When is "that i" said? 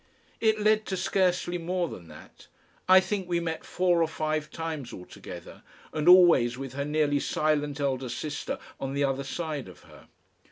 2.07-2.99